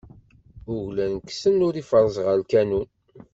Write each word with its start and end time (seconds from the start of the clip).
Uglan 0.73 1.13
kksen, 1.27 1.57
ur 1.67 1.73
ifeṛṛez 1.75 2.15
ɣer 2.25 2.35
lkanun. 2.41 2.89